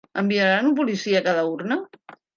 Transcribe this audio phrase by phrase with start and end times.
[0.19, 1.79] Enviaran un policia a cada urna?